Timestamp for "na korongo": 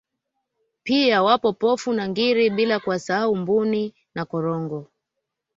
4.15-4.87